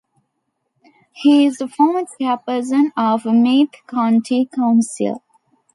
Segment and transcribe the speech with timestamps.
[1.13, 5.23] He is a former Chairperson of Meath County Council.